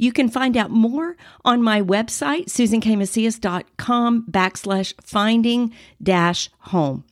[0.00, 1.14] You can find out more
[1.44, 7.04] on my website, susankmacias.com backslash finding dash home.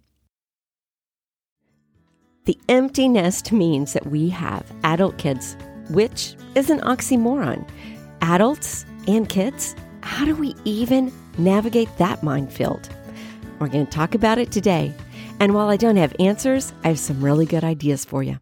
[2.47, 5.55] The empty nest means that we have adult kids,
[5.91, 7.69] which is an oxymoron.
[8.23, 12.89] Adults and kids, how do we even navigate that minefield?
[13.59, 14.95] We're going to talk about it today.
[15.41, 18.39] And while I don't have answers, I have some really good ideas for you.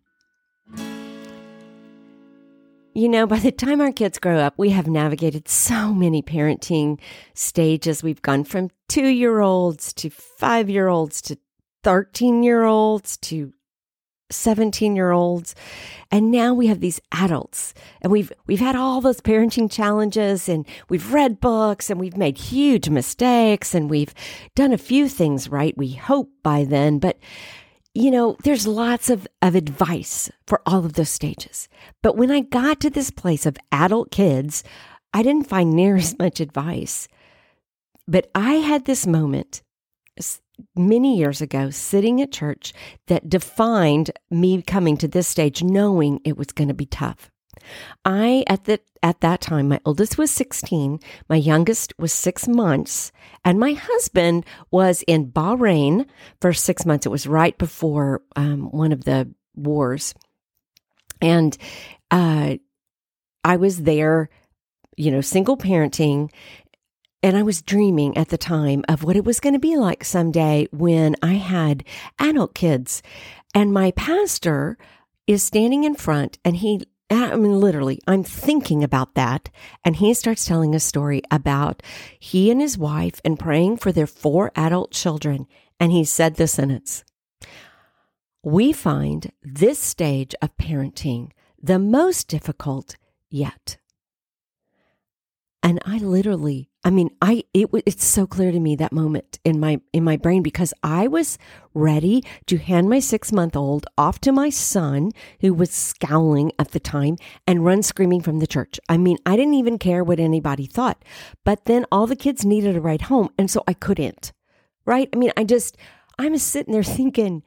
[2.97, 6.99] You know, by the time our kids grow up, we have navigated so many parenting
[7.35, 8.03] stages.
[8.03, 11.37] We've gone from two year olds to five year olds to
[11.85, 13.53] 13 year olds to
[14.31, 15.55] 17 year olds
[16.11, 17.75] and now we have these adults.
[18.01, 22.39] And we've we've had all those parenting challenges and we've read books and we've made
[22.39, 24.15] huge mistakes and we've
[24.55, 26.99] done a few things right we hope by then.
[26.99, 27.19] But
[27.97, 31.67] you know, there's lots of, of advice for all of those stages.
[32.03, 34.63] But when I got to this place of adult kids,
[35.15, 37.09] I didn't find near as much advice.
[38.07, 39.63] But I had this moment
[40.77, 42.75] many years ago sitting at church
[43.07, 47.31] that defined me coming to this stage knowing it was going to be tough.
[48.05, 53.13] I at the at that time my oldest was 16, my youngest was 6 months,
[53.45, 56.07] and my husband was in Bahrain
[56.41, 57.07] for 6 months.
[57.07, 60.15] It was right before um, one of the wars.
[61.21, 61.57] And
[62.11, 62.57] uh,
[63.45, 64.29] I was there,
[64.97, 66.31] you know, single parenting
[67.23, 70.05] and I was dreaming at the time of what it was going to be like
[70.05, 71.85] someday when I had
[72.19, 73.03] adult kids.
[73.55, 74.79] And my pastor
[75.27, 79.51] is standing in front and he I mean, literally, I'm thinking about that.
[79.85, 81.83] And he starts telling a story about
[82.19, 85.47] he and his wife and praying for their four adult children.
[85.79, 87.05] And he said the sentence
[88.43, 91.31] We find this stage of parenting
[91.63, 92.97] the most difficult
[93.31, 93.79] yet.
[95.67, 99.59] And I literally I mean, I it it's so clear to me that moment in
[99.59, 101.37] my in my brain because I was
[101.75, 105.11] ready to hand my 6-month-old off to my son
[105.41, 108.79] who was scowling at the time and run screaming from the church.
[108.89, 111.05] I mean, I didn't even care what anybody thought.
[111.45, 114.33] But then all the kids needed a ride home and so I couldn't.
[114.85, 115.09] Right?
[115.13, 115.77] I mean, I just
[116.21, 117.43] I'm sitting there thinking,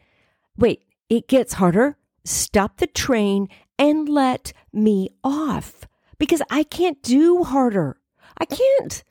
[0.57, 1.96] "Wait, it gets harder.
[2.25, 3.47] Stop the train
[3.78, 5.88] and let me off."
[6.18, 7.96] Because I can't do harder.
[8.38, 9.04] I can't.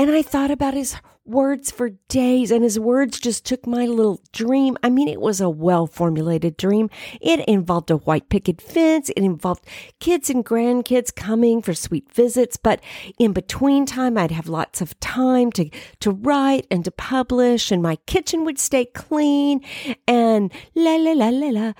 [0.00, 0.96] And I thought about his
[1.28, 4.78] words for days, and his words just took my little dream.
[4.82, 6.88] I mean, it was a well formulated dream.
[7.20, 9.64] It involved a white picket fence, it involved
[10.00, 12.80] kids and grandkids coming for sweet visits, but
[13.18, 15.68] in between time, I'd have lots of time to,
[16.00, 19.60] to write and to publish, and my kitchen would stay clean,
[20.06, 21.72] and la la la la la.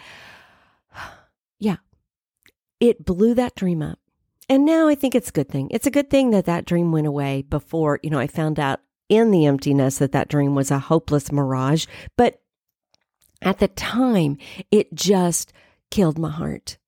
[1.60, 1.76] Yeah,
[2.78, 3.98] it blew that dream up.
[4.48, 5.68] And now I think it's a good thing.
[5.70, 8.80] It's a good thing that that dream went away before, you know, I found out
[9.08, 11.86] in the emptiness that that dream was a hopeless mirage.
[12.16, 12.40] But
[13.42, 14.38] at the time,
[14.70, 15.52] it just
[15.90, 16.78] killed my heart.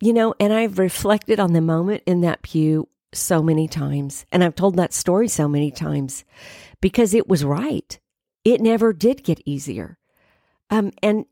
[0.00, 4.24] You know, and I've reflected on the moment in that pew so many times.
[4.32, 6.24] And I've told that story so many times
[6.80, 7.98] because it was right.
[8.44, 9.98] It never did get easier.
[10.70, 11.26] Um, and,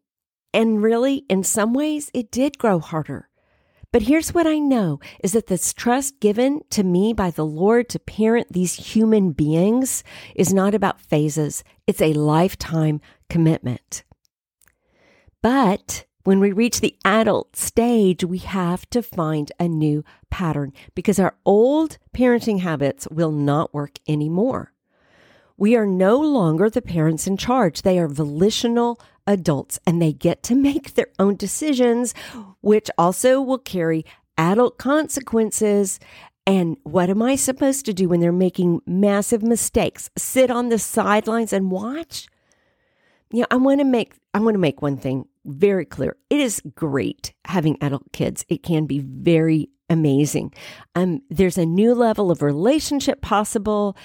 [0.53, 3.28] and really, in some ways, it did grow harder.
[3.91, 7.89] But here's what I know is that this trust given to me by the Lord
[7.91, 10.05] to parent these human beings
[10.35, 11.65] is not about phases.
[11.87, 13.01] It's a lifetime
[13.31, 14.05] commitment.
[15.43, 21.19] But when we reach the adult stage, we have to find a new pattern because
[21.19, 24.75] our old parenting habits will not work anymore.
[25.59, 27.83] We are no longer the parents in charge.
[27.83, 32.15] They are volitional adults and they get to make their own decisions,
[32.61, 34.07] which also will carry
[34.39, 35.99] adult consequences.
[36.47, 40.09] And what am I supposed to do when they're making massive mistakes?
[40.17, 42.29] Sit on the sidelines and watch?
[43.31, 46.17] Yeah, I want to make I want to make one thing very clear.
[46.31, 48.47] It is great having adult kids.
[48.49, 50.53] It can be very amazing.
[50.95, 53.97] Um, there's a new level of relationship possible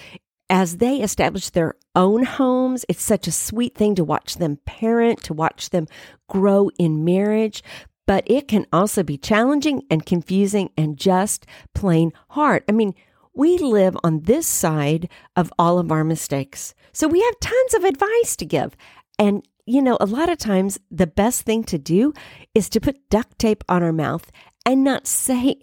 [0.49, 5.23] as they establish their own homes, it's such a sweet thing to watch them parent,
[5.23, 5.87] to watch them
[6.27, 7.63] grow in marriage.
[8.05, 12.63] but it can also be challenging and confusing and just plain hard.
[12.67, 12.93] I mean,
[13.33, 16.75] we live on this side of all of our mistakes.
[16.91, 18.75] So we have tons of advice to give.
[19.17, 22.13] And, you know, a lot of times the best thing to do
[22.53, 24.29] is to put duct tape on our mouth
[24.65, 25.55] and not say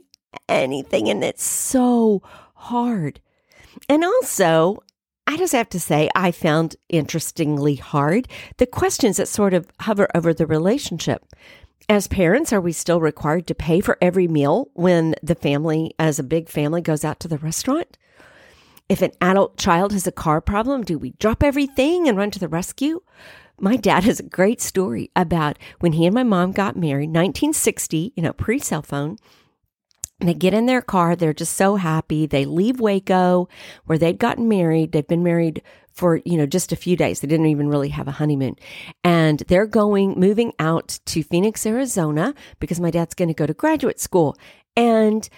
[0.48, 1.08] anything.
[1.08, 2.22] And it's so
[2.54, 3.20] hard.
[3.88, 4.82] And also,
[5.26, 10.08] I just have to say, I found interestingly hard the questions that sort of hover
[10.14, 11.24] over the relationship.
[11.88, 16.18] As parents, are we still required to pay for every meal when the family, as
[16.18, 17.96] a big family, goes out to the restaurant?
[18.88, 22.40] If an adult child has a car problem, do we drop everything and run to
[22.40, 23.00] the rescue?
[23.60, 28.14] My dad has a great story about when he and my mom got married, 1960,
[28.16, 29.16] you know, pre cell phone.
[30.20, 31.16] They get in their car.
[31.16, 32.26] They're just so happy.
[32.26, 33.48] They leave Waco
[33.86, 34.92] where they'd gotten married.
[34.92, 35.62] They've been married
[35.92, 37.20] for, you know, just a few days.
[37.20, 38.56] They didn't even really have a honeymoon.
[39.02, 43.54] And they're going, moving out to Phoenix, Arizona because my dad's going to go to
[43.54, 44.36] graduate school.
[44.76, 45.28] And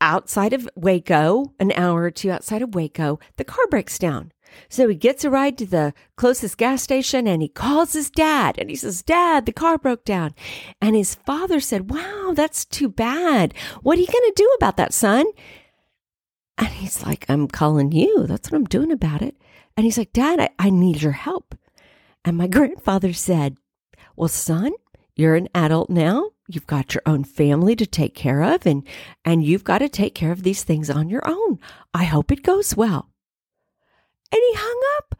[0.00, 4.32] outside of Waco, an hour or two outside of Waco, the car breaks down.
[4.68, 8.56] So he gets a ride to the closest gas station and he calls his dad
[8.58, 10.34] and he says, Dad, the car broke down.
[10.80, 13.54] And his father said, Wow, that's too bad.
[13.82, 15.26] What are you going to do about that, son?
[16.56, 18.26] And he's like, I'm calling you.
[18.26, 19.36] That's what I'm doing about it.
[19.76, 21.56] And he's like, Dad, I, I need your help.
[22.24, 23.56] And my grandfather said,
[24.16, 24.72] Well, son,
[25.16, 26.30] you're an adult now.
[26.46, 28.86] You've got your own family to take care of and
[29.24, 31.58] and you've got to take care of these things on your own.
[31.94, 33.08] I hope it goes well
[34.34, 35.14] and he hung up.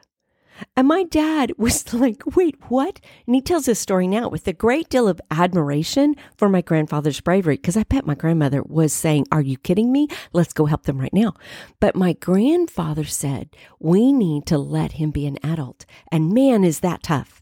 [0.77, 3.01] And my dad was like, wait, what?
[3.27, 7.21] And he tells this story now with a great deal of admiration for my grandfather's
[7.21, 7.57] bravery.
[7.57, 10.09] Cause I bet my grandmother was saying, are you kidding me?
[10.33, 11.35] Let's go help them right now.
[11.81, 15.87] But my grandfather said, we need to let him be an adult.
[16.11, 17.41] And man, is that tough.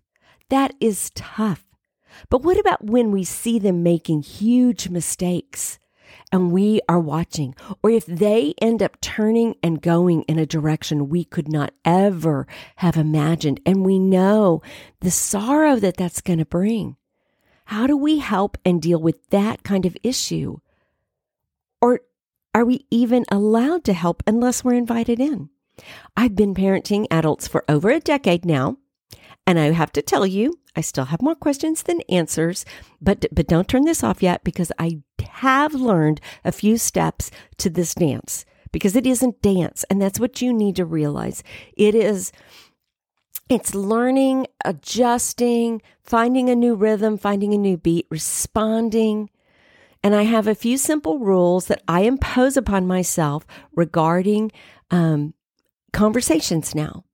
[0.50, 1.64] That is tough.
[2.28, 5.78] But what about when we see them making huge mistakes?
[6.32, 11.10] And we are watching, or if they end up turning and going in a direction
[11.10, 12.46] we could not ever
[12.76, 14.62] have imagined, and we know
[15.00, 16.96] the sorrow that that's going to bring,
[17.66, 20.58] how do we help and deal with that kind of issue?
[21.80, 22.00] Or
[22.54, 25.50] are we even allowed to help unless we're invited in?
[26.16, 28.78] I've been parenting adults for over a decade now,
[29.46, 32.64] and I have to tell you, I still have more questions than answers,
[33.00, 37.70] but but don't turn this off yet because I have learned a few steps to
[37.70, 41.42] this dance because it isn't dance and that's what you need to realize.
[41.76, 42.32] It is
[43.48, 49.28] it's learning, adjusting, finding a new rhythm, finding a new beat, responding.
[50.02, 54.52] And I have a few simple rules that I impose upon myself regarding
[54.90, 55.34] um,
[55.92, 57.04] conversations now.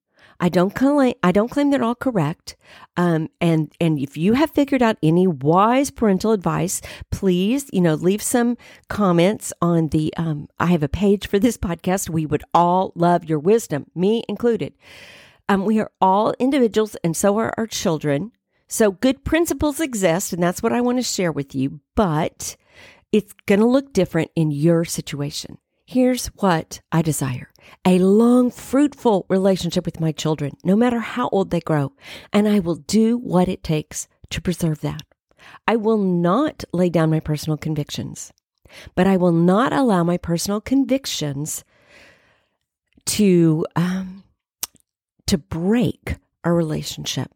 [0.40, 2.56] I don't claim I don't claim they're all correct.
[2.96, 6.80] Um, and and if you have figured out any wise parental advice,
[7.10, 8.56] please you know leave some
[8.88, 10.14] comments on the.
[10.16, 12.08] Um, I have a page for this podcast.
[12.08, 14.74] We would all love your wisdom, me included.
[15.48, 18.32] Um, we are all individuals, and so are our children.
[18.68, 21.80] So good principles exist, and that's what I want to share with you.
[21.96, 22.56] But
[23.10, 25.58] it's going to look different in your situation.
[25.90, 27.50] Here's what I desire
[27.86, 31.92] a long, fruitful relationship with my children, no matter how old they grow.
[32.30, 35.00] And I will do what it takes to preserve that.
[35.66, 38.34] I will not lay down my personal convictions,
[38.94, 41.64] but I will not allow my personal convictions
[43.06, 44.24] to, um,
[45.26, 47.30] to break a relationship.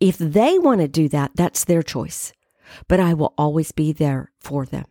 [0.00, 2.32] If they want to do that, that's their choice,
[2.88, 4.86] but I will always be there for them.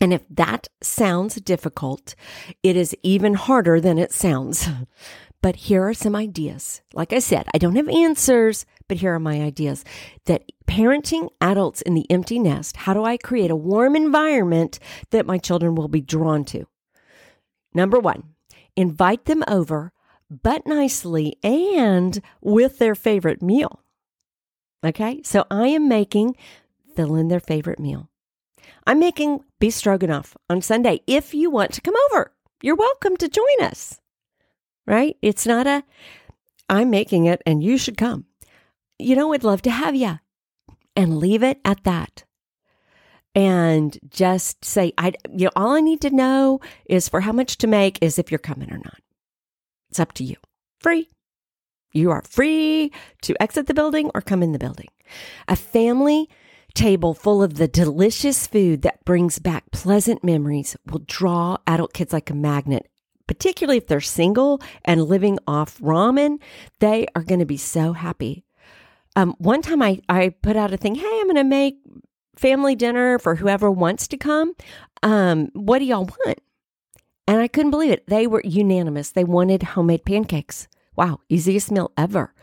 [0.00, 2.14] And if that sounds difficult,
[2.62, 4.68] it is even harder than it sounds.
[5.44, 6.80] But here are some ideas.
[6.94, 9.84] Like I said, I don't have answers, but here are my ideas
[10.24, 14.78] that parenting adults in the empty nest, how do I create a warm environment
[15.10, 16.66] that my children will be drawn to?
[17.74, 18.22] Number one,
[18.74, 19.92] invite them over,
[20.30, 23.80] but nicely and with their favorite meal.
[24.82, 26.36] Okay, so I am making
[26.96, 28.08] fill in their favorite meal.
[28.86, 31.00] I'm making beef stroganoff on Sunday.
[31.06, 34.00] If you want to come over, you're welcome to join us.
[34.86, 35.16] Right?
[35.22, 35.84] It's not a,
[36.68, 38.26] I'm making it and you should come.
[38.98, 40.18] You know, I'd love to have you
[40.94, 42.24] and leave it at that.
[43.34, 47.58] And just say, I, you know, all I need to know is for how much
[47.58, 49.00] to make is if you're coming or not.
[49.90, 50.36] It's up to you.
[50.80, 51.08] Free.
[51.92, 54.88] You are free to exit the building or come in the building.
[55.48, 56.28] A family
[56.74, 62.12] table full of the delicious food that brings back pleasant memories will draw adult kids
[62.12, 62.88] like a magnet.
[63.26, 66.38] Particularly if they're single and living off ramen,
[66.80, 68.44] they are going to be so happy.
[69.16, 71.78] Um, one time I, I put out a thing, hey, I'm going to make
[72.36, 74.54] family dinner for whoever wants to come.
[75.02, 76.40] Um, what do y'all want?
[77.26, 78.06] And I couldn't believe it.
[78.06, 79.12] They were unanimous.
[79.12, 80.68] They wanted homemade pancakes.
[80.96, 82.34] Wow, easiest meal ever.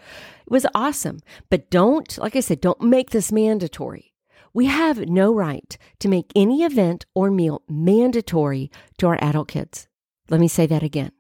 [0.46, 1.20] It was awesome.
[1.50, 4.11] But don't, like I said, don't make this mandatory.
[4.54, 9.88] We have no right to make any event or meal mandatory to our adult kids.
[10.30, 11.12] Let me say that again.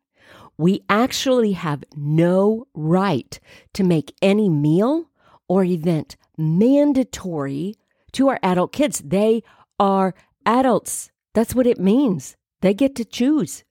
[0.57, 3.39] We actually have no right
[3.73, 5.09] to make any meal
[5.47, 7.75] or event mandatory
[8.11, 9.01] to our adult kids.
[9.03, 9.43] They
[9.79, 10.13] are
[10.45, 11.09] adults.
[11.33, 12.35] That's what it means.
[12.61, 13.63] They get to choose.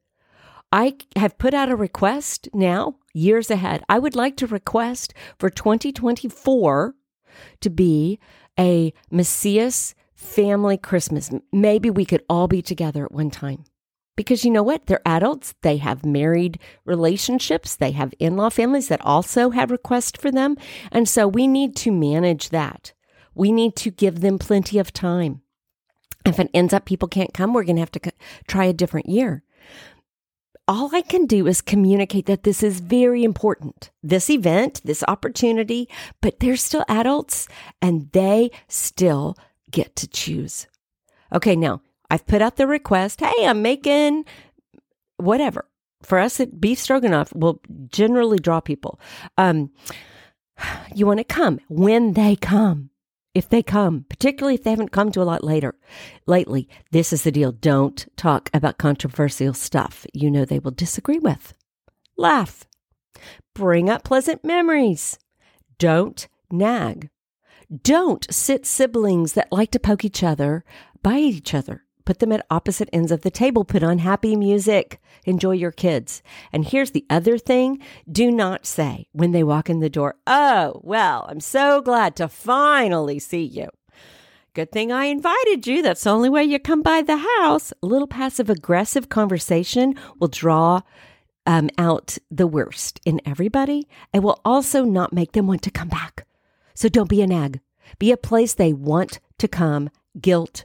[0.72, 3.82] I have put out a request now, years ahead.
[3.88, 6.94] I would like to request for 2024
[7.60, 8.18] to be
[8.60, 11.30] a Macias family Christmas.
[11.50, 13.64] Maybe we could all be together at one time.
[14.16, 14.86] Because you know what?
[14.86, 15.54] They're adults.
[15.62, 17.74] They have married relationships.
[17.74, 20.56] They have in law families that also have requests for them.
[20.92, 22.92] And so we need to manage that.
[23.34, 25.40] We need to give them plenty of time.
[26.26, 28.12] If it ends up people can't come, we're going to have to
[28.46, 29.42] try a different year.
[30.70, 33.90] All I can do is communicate that this is very important.
[34.04, 35.88] This event, this opportunity,
[36.20, 37.48] but they're still adults
[37.82, 39.34] and they still
[39.72, 40.68] get to choose.
[41.32, 43.20] Okay, now I've put out the request.
[43.20, 44.26] Hey, I'm making
[45.16, 45.66] whatever.
[46.04, 49.00] For us at Beef Stroganoff will generally draw people.
[49.36, 49.72] Um,
[50.94, 52.89] you want to come when they come
[53.34, 55.74] if they come, particularly if they haven't come to a lot later.
[56.26, 57.52] Lately, this is the deal.
[57.52, 61.54] Don't talk about controversial stuff you know they will disagree with.
[62.16, 62.66] Laugh.
[63.54, 65.18] Bring up pleasant memories.
[65.78, 67.08] Don't nag.
[67.82, 70.64] Don't sit siblings that like to poke each other,
[71.02, 71.84] bite each other.
[72.04, 73.64] Put them at opposite ends of the table.
[73.64, 75.00] Put on happy music.
[75.24, 76.22] Enjoy your kids.
[76.52, 77.78] And here's the other thing
[78.10, 82.28] do not say when they walk in the door, Oh, well, I'm so glad to
[82.28, 83.68] finally see you.
[84.52, 85.80] Good thing I invited you.
[85.82, 87.72] That's the only way you come by the house.
[87.82, 90.80] A little passive aggressive conversation will draw
[91.46, 93.86] um, out the worst in everybody.
[94.12, 96.26] It will also not make them want to come back.
[96.74, 97.60] So don't be a nag.
[97.98, 99.90] Be a place they want to come
[100.20, 100.64] guilt.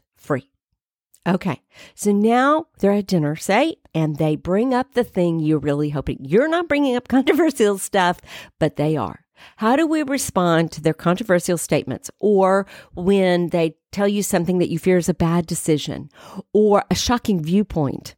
[1.27, 1.61] Okay.
[1.95, 6.17] So now they're at dinner, say, and they bring up the thing you're really hoping.
[6.21, 8.21] You're not bringing up controversial stuff,
[8.59, 9.21] but they are.
[9.57, 14.69] How do we respond to their controversial statements or when they tell you something that
[14.69, 16.09] you fear is a bad decision
[16.53, 18.15] or a shocking viewpoint?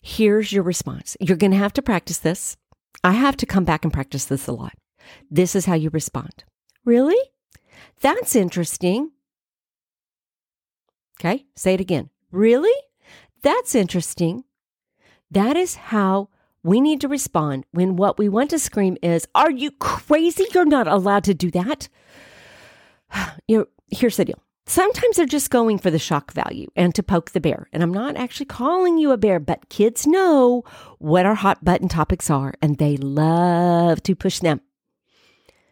[0.00, 1.16] Here's your response.
[1.20, 2.56] You're going to have to practice this.
[3.04, 4.72] I have to come back and practice this a lot.
[5.30, 6.44] This is how you respond.
[6.84, 7.18] Really?
[8.00, 9.10] That's interesting.
[11.20, 12.10] Okay, say it again.
[12.30, 12.74] Really?
[13.42, 14.44] That's interesting.
[15.30, 16.28] That is how
[16.62, 20.44] we need to respond when what we want to scream is, Are you crazy?
[20.54, 21.88] You're not allowed to do that.
[23.48, 24.42] You know, here's the deal.
[24.66, 27.68] Sometimes they're just going for the shock value and to poke the bear.
[27.72, 30.62] And I'm not actually calling you a bear, but kids know
[30.98, 34.60] what our hot button topics are and they love to push them,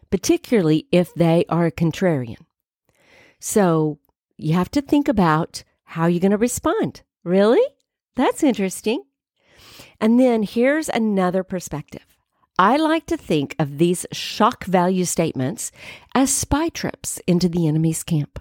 [0.09, 2.37] particularly if they are a contrarian.
[3.39, 3.99] So
[4.37, 7.01] you have to think about how you're going to respond.
[7.23, 7.65] Really?
[8.15, 9.03] That's interesting.
[9.99, 12.05] And then here's another perspective.
[12.59, 15.71] I like to think of these shock value statements
[16.15, 18.39] as spy trips into the enemy's camp.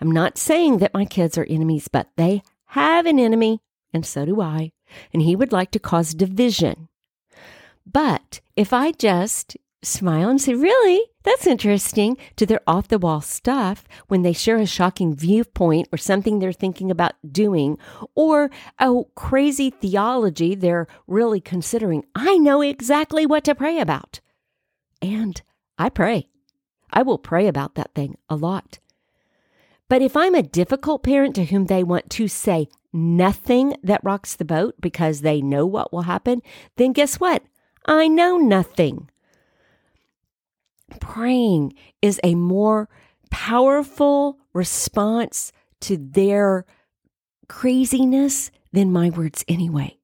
[0.00, 3.60] I'm not saying that my kids are enemies, but they have an enemy,
[3.92, 4.72] and so do I,
[5.12, 6.88] and he would like to cause division.
[7.86, 11.04] But if I just smile and say, Really?
[11.22, 15.98] That's interesting to their off the wall stuff when they share a shocking viewpoint or
[15.98, 17.76] something they're thinking about doing
[18.14, 22.04] or a crazy theology they're really considering.
[22.14, 24.20] I know exactly what to pray about.
[25.02, 25.40] And
[25.78, 26.28] I pray.
[26.90, 28.78] I will pray about that thing a lot.
[29.88, 34.34] But if I'm a difficult parent to whom they want to say nothing that rocks
[34.34, 36.40] the boat because they know what will happen,
[36.76, 37.42] then guess what?
[37.86, 39.10] I know nothing
[41.00, 42.88] praying is a more
[43.30, 46.64] powerful response to their
[47.48, 49.98] craziness than my words anyway.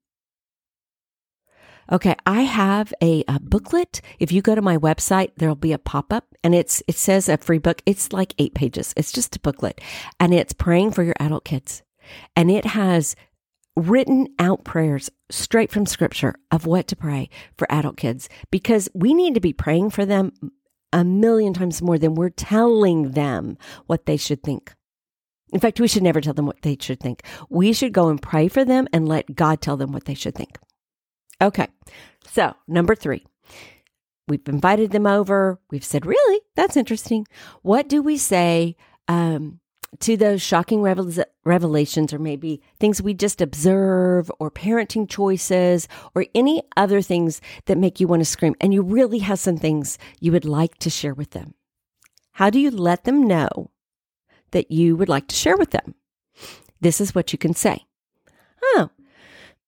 [1.93, 4.01] Okay, I have a, a, booklet.
[4.19, 7.37] If you go to my website, there'll be a pop-up and it's it says a
[7.37, 7.83] free book.
[7.85, 8.95] It's like 8 pages.
[8.97, 9.83] It's just a booklet
[10.19, 11.83] and it's praying for your adult kids.
[12.35, 13.17] And it has
[13.77, 19.13] written out prayers straight from scripture of what to pray for adult kids because we
[19.13, 20.33] need to be praying for them
[20.95, 24.73] a million times more than we're telling them what they should think.
[25.53, 27.23] In fact, we should never tell them what they should think.
[27.51, 30.37] We should go and pray for them and let God tell them what they should
[30.37, 30.57] think.
[31.43, 31.67] Okay.
[32.27, 33.27] So, number three,
[34.29, 35.61] we've invited them over.
[35.71, 36.41] We've said, really?
[36.55, 37.27] That's interesting.
[37.63, 38.77] What do we say
[39.09, 39.59] um,
[40.01, 46.27] to those shocking revel- revelations or maybe things we just observe or parenting choices or
[46.35, 49.99] any other things that make you want to scream and you really have some things
[50.21, 51.55] you would like to share with them.
[52.33, 53.71] How do you let them know
[54.51, 55.95] that you would like to share with them?
[56.81, 57.87] This is what you can say.
[58.63, 58.91] Oh,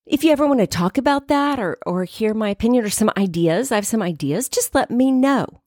[0.06, 3.11] if you ever want to talk about that or, or hear my opinion or some
[3.16, 5.62] ideas, I have some ideas, just let me know.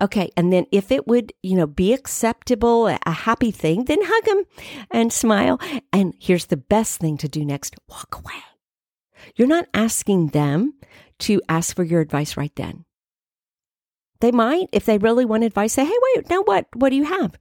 [0.00, 0.30] Okay.
[0.36, 4.44] And then if it would, you know, be acceptable, a happy thing, then hug them
[4.90, 5.58] and smile.
[5.92, 8.42] And here's the best thing to do next walk away.
[9.36, 10.74] You're not asking them
[11.20, 12.84] to ask for your advice right then.
[14.20, 16.66] They might, if they really want advice, say, Hey, wait, now what?
[16.74, 17.38] What do you have?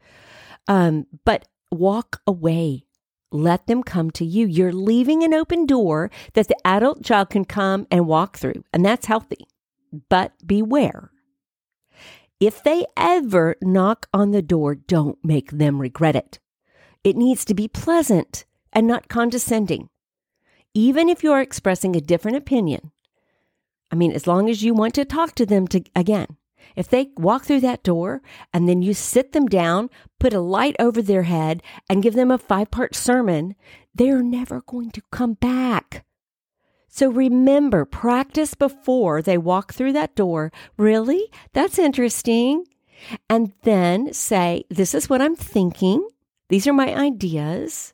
[0.68, 2.86] Um, but walk away.
[3.32, 4.46] Let them come to you.
[4.46, 8.86] You're leaving an open door that the adult child can come and walk through, and
[8.86, 9.48] that's healthy.
[10.10, 11.12] But beware
[12.40, 16.40] if they ever knock on the door, don't make them regret it.
[17.04, 19.90] It needs to be pleasant and not condescending.
[20.74, 22.92] Even if you are expressing a different opinion,
[23.92, 26.38] I mean, as long as you want to talk to them to, again,
[26.76, 28.22] if they walk through that door
[28.54, 29.90] and then you sit them down,
[30.20, 33.56] put a light over their head, and give them a five part sermon,
[33.94, 36.05] they're never going to come back.
[36.96, 40.54] So remember, practice before they walk through that door.
[40.78, 41.30] Really?
[41.52, 42.64] That's interesting.
[43.30, 46.08] And then say, This is what I'm thinking.
[46.48, 47.94] These are my ideas.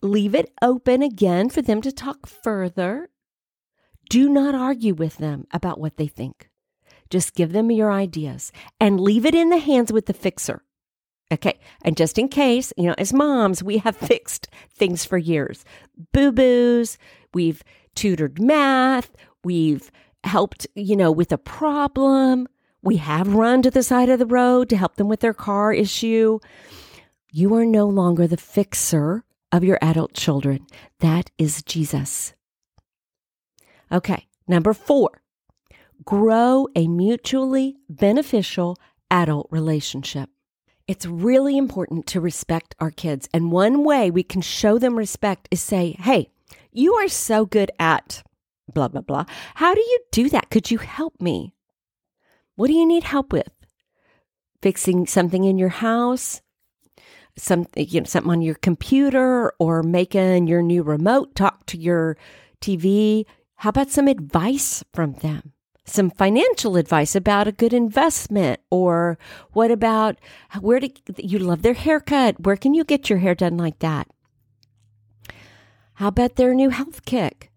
[0.00, 3.10] Leave it open again for them to talk further.
[4.08, 6.48] Do not argue with them about what they think.
[7.10, 10.62] Just give them your ideas and leave it in the hands with the fixer.
[11.30, 11.58] Okay.
[11.82, 15.64] And just in case, you know, as moms, we have fixed things for years
[16.12, 16.96] boo boos,
[17.34, 17.62] We've
[17.94, 19.14] tutored math.
[19.44, 19.90] We've
[20.24, 22.48] helped, you know, with a problem.
[22.82, 25.72] We have run to the side of the road to help them with their car
[25.72, 26.38] issue.
[27.32, 30.66] You are no longer the fixer of your adult children.
[31.00, 32.34] That is Jesus.
[33.90, 35.22] Okay, number four,
[36.04, 38.76] grow a mutually beneficial
[39.10, 40.30] adult relationship.
[40.86, 43.28] It's really important to respect our kids.
[43.34, 46.30] And one way we can show them respect is say, hey,
[46.72, 48.22] you are so good at
[48.72, 49.24] blah, blah, blah.
[49.54, 50.50] How do you do that?
[50.50, 51.54] Could you help me?
[52.56, 53.50] What do you need help with?
[54.62, 56.42] Fixing something in your house?
[57.36, 62.16] Something, you know, something on your computer or making your new remote talk to your
[62.60, 63.24] TV?
[63.56, 65.52] How about some advice from them?
[65.84, 69.18] Some financial advice about a good investment, or
[69.52, 70.18] what about
[70.60, 72.44] where do you love their haircut?
[72.44, 74.06] Where can you get your hair done like that?
[75.98, 77.50] How about their new health kick?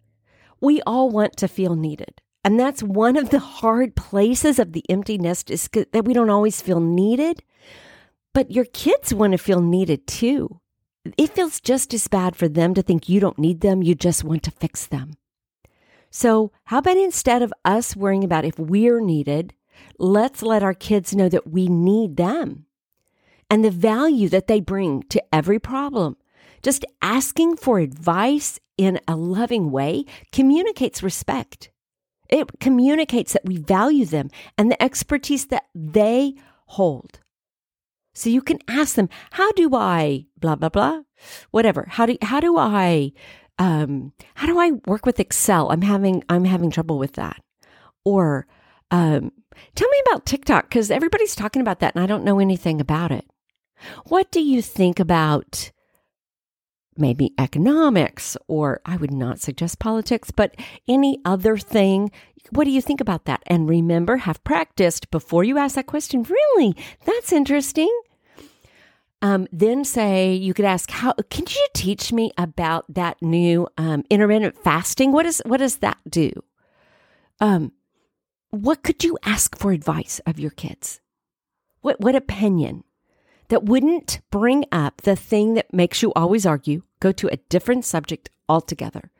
[0.60, 2.22] We all want to feel needed.
[2.44, 6.32] And that's one of the hard places of the empty nest is that we don't
[6.32, 7.44] always feel needed.
[8.34, 10.60] But your kids want to feel needed too.
[11.20, 14.24] It feels just as bad for them to think you don't need them, you just
[14.24, 15.12] want to fix them.
[16.10, 19.54] So, how about instead of us worrying about if we're needed,
[20.00, 22.66] let's let our kids know that we need them
[23.52, 26.18] and the value that they bring to every problem
[26.62, 31.72] just asking for advice in a loving way communicates respect.
[32.30, 36.36] It communicates that we value them and the expertise that they
[36.68, 37.20] hold.
[38.14, 41.02] So you can ask them, how do I blah blah blah,
[41.52, 41.86] whatever.
[41.90, 43.14] How do how do I
[43.60, 45.72] um, how do I work with Excel?
[45.72, 47.42] I'm having I'm having trouble with that.
[48.04, 48.48] Or
[48.90, 49.32] um,
[49.76, 53.12] tell me about TikTok because everybody's talking about that and I don't know anything about
[53.12, 53.26] it.
[54.06, 55.72] What do you think about
[57.02, 60.56] maybe economics, or I would not suggest politics, but
[60.88, 62.12] any other thing.
[62.52, 63.42] What do you think about that?
[63.48, 66.24] And remember, have practiced before you ask that question.
[66.24, 66.76] Really?
[67.06, 67.92] That's interesting.
[69.22, 74.04] Um, then say you could ask how can you teach me about that new um,
[74.10, 76.32] intermittent fasting what is what does that do
[77.40, 77.72] um,
[78.50, 81.02] what could you ask for advice of your kids
[81.82, 82.84] what what opinion
[83.52, 87.84] that wouldn't bring up the thing that makes you always argue, go to a different
[87.84, 89.12] subject altogether.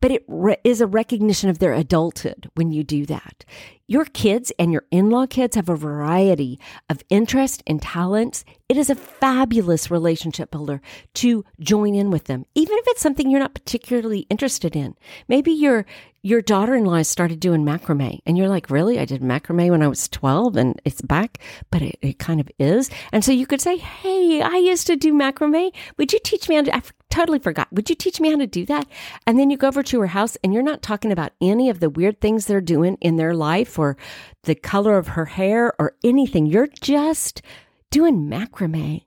[0.00, 3.44] But it re- is a recognition of their adulthood when you do that.
[3.88, 8.44] Your kids and your in law kids have a variety of interests and talents.
[8.68, 10.80] It is a fabulous relationship builder
[11.14, 14.94] to join in with them, even if it's something you're not particularly interested in.
[15.26, 15.84] Maybe your
[16.22, 18.98] your daughter-in-law started doing macrame and you're like, really?
[18.98, 21.38] I did macrame when I was 12 and it's back,
[21.70, 22.90] but it, it kind of is.
[23.12, 25.72] And so you could say, Hey, I used to do macrame.
[25.96, 27.72] Would you teach me I totally forgot.
[27.72, 28.86] Would you teach me how to do that?
[29.26, 31.80] And then you go over to her house and you're not talking about any of
[31.80, 33.96] the weird things they're doing in their life or
[34.44, 36.46] the color of her hair or anything.
[36.46, 37.42] You're just
[37.90, 39.04] doing macrame.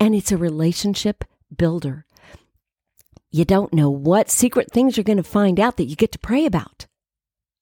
[0.00, 1.24] And it's a relationship
[1.56, 2.06] builder.
[3.30, 6.18] You don't know what secret things you're going to find out that you get to
[6.18, 6.86] pray about.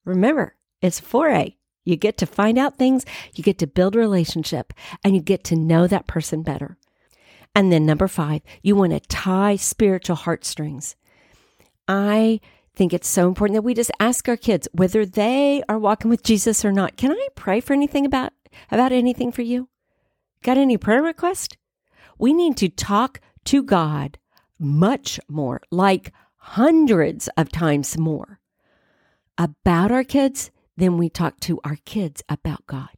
[0.04, 1.54] Remember, it's 4A.
[1.84, 5.56] You get to find out things, you get to build relationship, and you get to
[5.56, 6.76] know that person better.
[7.54, 10.96] And then number five, you want to tie spiritual heartstrings.
[11.88, 12.40] I
[12.74, 16.22] think it's so important that we just ask our kids whether they are walking with
[16.22, 16.96] Jesus or not.
[16.96, 18.32] Can I pray for anything about
[18.70, 19.68] about anything for you?
[20.42, 21.56] Got any prayer request?
[22.18, 24.18] We need to talk to God
[24.58, 28.40] much more, like hundreds of times more
[29.36, 32.90] about our kids than we talk to our kids about God.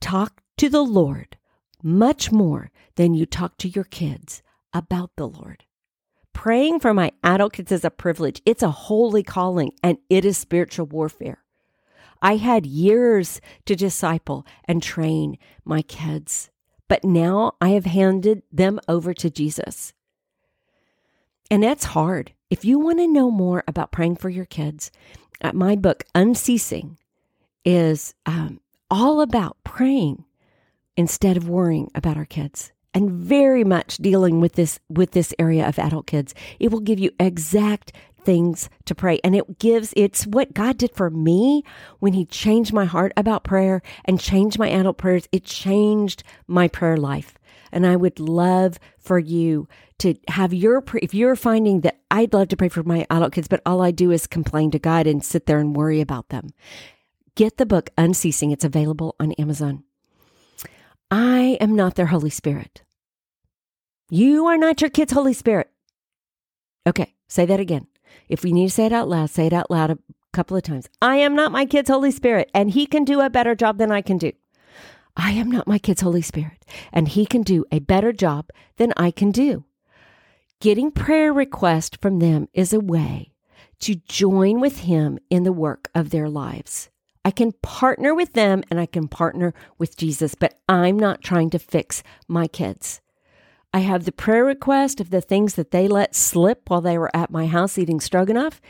[0.00, 1.36] Talk to the Lord
[1.82, 5.64] much more than you talk to your kids about the Lord.
[6.32, 8.42] Praying for my adult kids is a privilege.
[8.44, 11.42] It's a holy calling and it is spiritual warfare.
[12.20, 16.50] I had years to disciple and train my kids,
[16.88, 19.92] but now I have handed them over to Jesus.
[21.50, 22.32] And that's hard.
[22.50, 24.90] If you want to know more about praying for your kids,
[25.40, 26.98] uh, my book, Unceasing,
[27.64, 30.24] is um, all about praying
[30.96, 35.66] instead of worrying about our kids and very much dealing with this with this area
[35.66, 36.34] of adult kids.
[36.58, 37.92] It will give you exact
[38.24, 41.62] things to pray and it gives it's what god did for me
[42.00, 45.28] when he changed my heart about prayer and changed my adult prayers.
[45.30, 47.34] It changed my prayer life.
[47.70, 49.68] And i would love for you
[49.98, 53.48] to have your if you're finding that i'd love to pray for my adult kids
[53.48, 56.50] but all i do is complain to god and sit there and worry about them.
[57.34, 58.50] Get the book unceasing.
[58.50, 59.84] It's available on amazon
[61.10, 62.82] I am not their Holy Spirit.
[64.10, 65.70] You are not your kid's Holy Spirit.
[66.86, 67.86] Okay, say that again.
[68.28, 69.98] If we need to say it out loud, say it out loud a
[70.32, 70.88] couple of times.
[71.00, 73.92] I am not my kid's Holy Spirit, and he can do a better job than
[73.92, 74.32] I can do.
[75.16, 78.92] I am not my kid's Holy Spirit, and he can do a better job than
[78.96, 79.64] I can do.
[80.60, 83.32] Getting prayer requests from them is a way
[83.80, 86.90] to join with him in the work of their lives.
[87.26, 91.50] I can partner with them and I can partner with Jesus, but I'm not trying
[91.50, 93.00] to fix my kids.
[93.74, 97.10] I have the prayer request of the things that they let slip while they were
[97.12, 98.60] at my house eating stroganoff.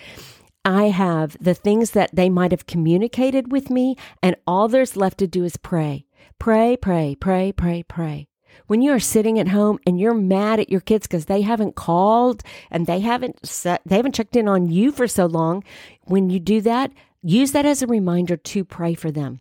[0.65, 5.19] I have the things that they might have communicated with me, and all there's left
[5.19, 6.07] to do is pray.
[6.39, 8.27] Pray, pray, pray, pray, pray.
[8.69, 11.77] When you are sitting at home and you're mad at your kids because they haven't
[11.77, 15.63] called and they haven't set, they haven't checked in on you for so long,
[16.05, 16.91] when you do that,
[17.29, 19.41] Use that as a reminder to pray for them.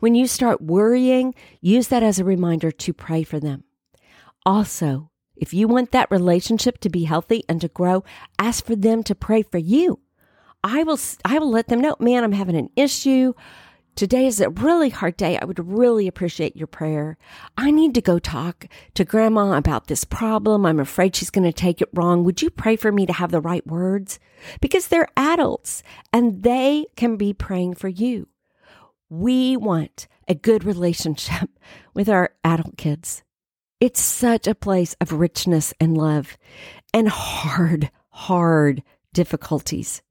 [0.00, 3.62] When you start worrying, use that as a reminder to pray for them.
[4.44, 8.02] Also, if you want that relationship to be healthy and to grow,
[8.40, 10.00] ask for them to pray for you.
[10.64, 13.32] I will I will let them know, man, I'm having an issue.
[13.96, 15.38] Today is a really hard day.
[15.38, 17.16] I would really appreciate your prayer.
[17.56, 20.66] I need to go talk to grandma about this problem.
[20.66, 22.22] I'm afraid she's going to take it wrong.
[22.22, 24.18] Would you pray for me to have the right words?
[24.60, 25.82] Because they're adults
[26.12, 28.28] and they can be praying for you.
[29.08, 31.48] We want a good relationship
[31.94, 33.22] with our adult kids.
[33.80, 36.36] It's such a place of richness and love
[36.92, 38.82] and hard, hard
[39.14, 40.02] difficulties.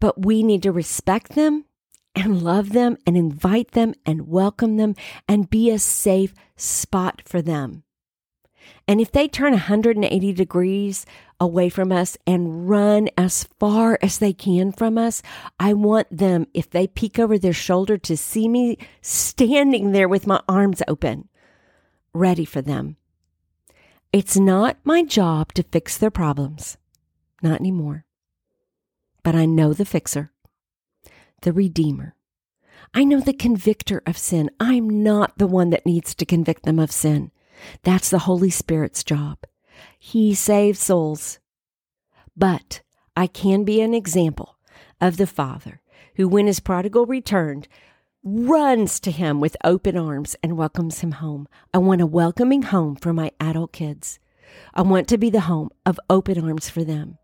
[0.00, 1.66] But we need to respect them
[2.18, 4.96] and love them and invite them and welcome them
[5.28, 7.84] and be a safe spot for them.
[8.88, 11.06] And if they turn 180 degrees
[11.38, 15.22] away from us and run as far as they can from us,
[15.60, 20.26] I want them, if they peek over their shoulder, to see me standing there with
[20.26, 21.28] my arms open,
[22.12, 22.96] ready for them.
[24.12, 26.78] It's not my job to fix their problems,
[27.42, 28.06] not anymore.
[29.22, 30.32] But I know the fixer
[31.42, 32.14] the Redeemer.
[32.94, 34.50] I know the convictor of sin.
[34.58, 37.30] I'm not the one that needs to convict them of sin.
[37.82, 39.38] That's the Holy Spirit's job.
[39.98, 41.38] He saves souls.
[42.36, 42.82] But
[43.16, 44.56] I can be an example
[45.00, 45.80] of the Father
[46.16, 47.68] who, when his prodigal returned,
[48.22, 51.48] runs to him with open arms and welcomes him home.
[51.72, 54.18] I want a welcoming home for my adult kids.
[54.74, 57.18] I want to be the home of open arms for them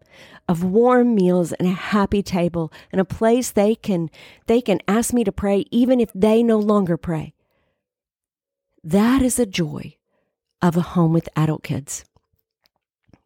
[0.49, 4.11] of warm meals and a happy table and a place they can
[4.47, 7.35] they can ask me to pray even if they no longer pray.
[8.83, 9.97] That is a joy
[10.61, 12.05] of a home with adult kids.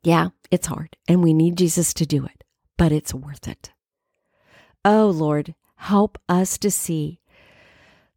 [0.03, 2.45] Yeah, it's hard and we need Jesus to do it,
[2.77, 3.73] but it's worth it.
[4.85, 7.21] Oh Lord, help us to see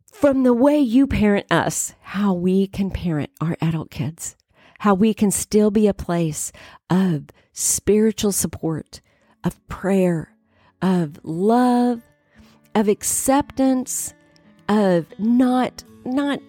[0.05, 4.35] from the way you parent us how we can parent our adult kids
[4.81, 6.51] how we can still be a place
[6.89, 8.99] of spiritual support,
[9.43, 10.33] of prayer,
[10.81, 12.01] of love,
[12.73, 14.15] of acceptance,
[14.69, 16.39] of not not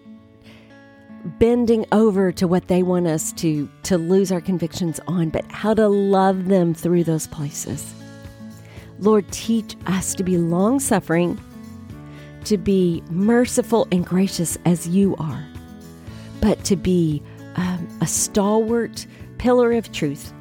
[1.37, 5.75] bending over to what they want us to to lose our convictions on, but how
[5.75, 7.93] to love them through those places.
[8.97, 11.39] Lord, teach us to be long suffering,
[12.45, 15.45] to be merciful and gracious as you are,
[16.41, 17.21] but to be
[17.55, 19.05] um, a stalwart
[19.37, 20.33] pillar of truth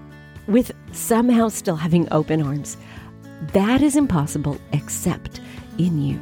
[0.47, 2.77] with somehow still having open arms.
[3.53, 5.41] That is impossible except
[5.79, 6.21] in you.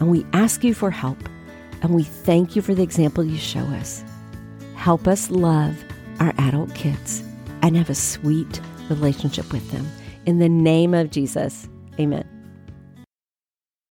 [0.00, 1.18] And we ask you for help,
[1.82, 4.04] and we thank you for the example you show us.
[4.74, 5.82] Help us love
[6.20, 7.22] our adult kids
[7.62, 9.86] and have a sweet relationship with them.
[10.26, 12.33] In the name of Jesus, amen.